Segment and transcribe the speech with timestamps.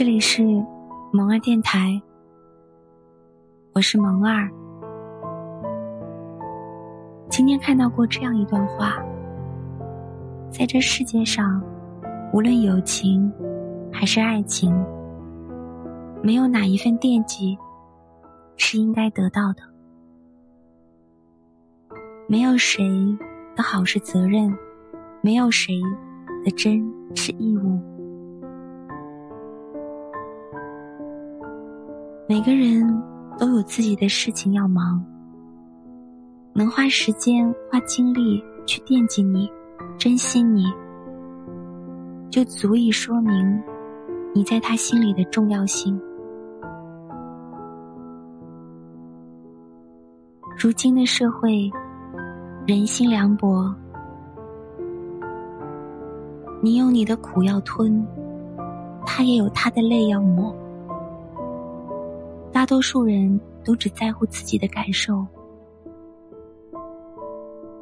[0.00, 0.42] 这里是
[1.12, 2.00] 萌儿电台，
[3.74, 4.50] 我是萌儿。
[7.28, 8.96] 今天看到过这样一段话：
[10.50, 11.62] 在这世界上，
[12.32, 13.30] 无论友情
[13.92, 14.74] 还是爱情，
[16.22, 17.58] 没有哪一份惦记
[18.56, 19.60] 是应该得到的。
[22.26, 22.82] 没有谁
[23.54, 24.50] 的好是责任，
[25.20, 25.78] 没有谁
[26.42, 27.78] 的真是义务。
[32.30, 32.86] 每个人
[33.36, 35.04] 都有自己的事情要忙，
[36.52, 39.50] 能花时间、花精力去惦记你、
[39.98, 40.64] 珍惜你，
[42.30, 43.60] 就足以说明
[44.32, 46.00] 你在他心里的重要性。
[50.56, 51.68] 如今的社会，
[52.64, 53.74] 人心凉薄，
[56.62, 58.06] 你有你的苦要吞，
[59.04, 60.54] 他也有他的泪要抹。
[62.60, 65.26] 大多数人都只在乎自己的感受，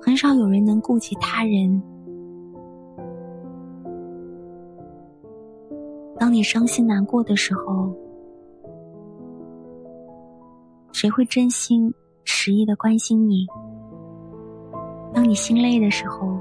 [0.00, 1.82] 很少有人能顾及他人。
[6.16, 7.92] 当你伤心难过的时候，
[10.92, 13.48] 谁会真心实意的关心你？
[15.12, 16.38] 当你心累的时候，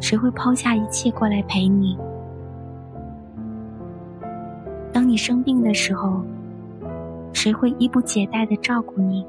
[0.00, 1.96] 谁会抛下一切过来陪你？
[4.92, 6.20] 当你生病的时候，
[7.46, 9.24] 谁会衣不解带的照顾你？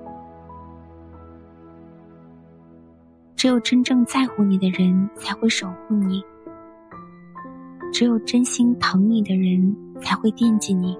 [3.35, 6.25] 只有真正在乎你的人才会守护你，
[7.93, 10.97] 只有真心疼你的人才会惦记你。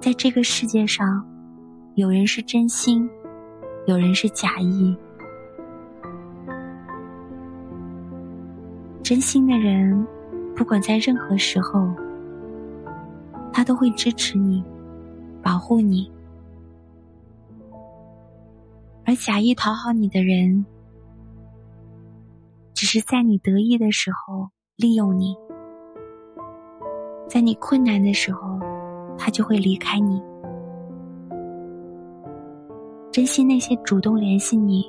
[0.00, 1.22] 在这个世界上，
[1.94, 3.06] 有人是真心，
[3.84, 4.96] 有人是假意。
[9.02, 10.06] 真心的人，
[10.56, 11.86] 不管在任何时候。
[13.52, 14.62] 他都会支持你，
[15.42, 16.10] 保护你，
[19.04, 20.64] 而假意讨好你的人，
[22.72, 25.36] 只是在你得意的时候利用你，
[27.28, 28.58] 在你困难的时候，
[29.18, 30.22] 他就会离开你。
[33.10, 34.84] 珍惜那些主动联系你、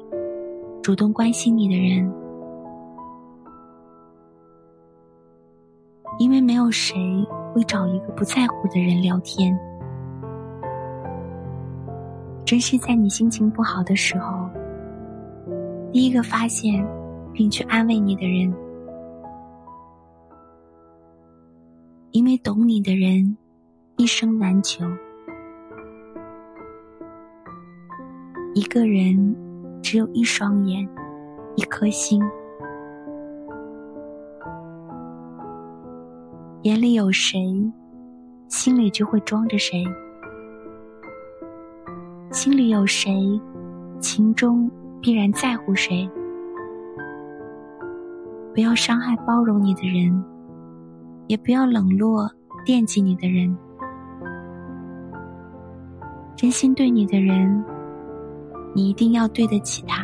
[0.83, 2.13] 主动关心你的人，
[6.19, 6.95] 因为没有谁。
[7.53, 9.57] 会找一个不在乎的人聊天，
[12.45, 14.49] 珍惜在你心情不好的时候，
[15.91, 16.85] 第一个发现
[17.33, 18.53] 并去安慰你的人，
[22.11, 23.37] 因为懂你的人
[23.97, 24.85] 一生难求。
[28.55, 29.35] 一个人
[29.81, 30.87] 只有一双眼，
[31.55, 32.21] 一颗心。
[36.63, 37.39] 眼里有谁，
[38.49, 39.81] 心里就会装着谁；
[42.33, 43.39] 心里有谁，
[44.01, 44.69] 情中
[45.01, 46.09] 必然在乎谁。
[48.53, 50.21] 不要伤害包容你的人，
[51.27, 52.29] 也不要冷落
[52.65, 53.57] 惦记你的人。
[56.35, 57.63] 真心对你的人，
[58.75, 60.03] 你一定要对得起他；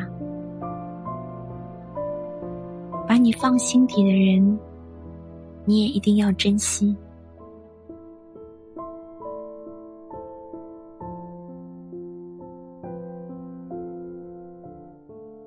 [3.06, 4.58] 把你放心底的人。
[5.66, 6.96] 你也一定要珍惜。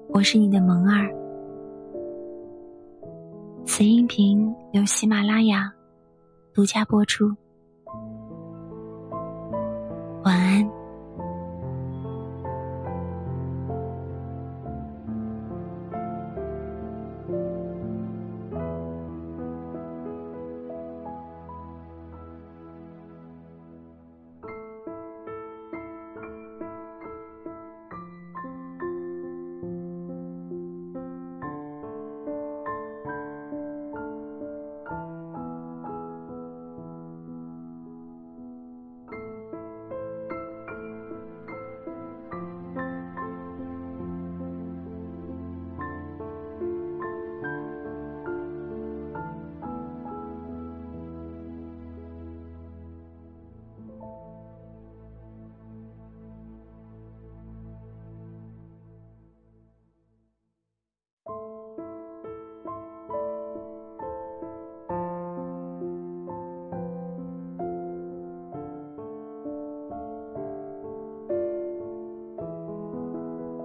[0.09, 1.15] 我是你的萌儿，
[3.65, 5.73] 此音频由喜马拉雅
[6.53, 7.33] 独家播出。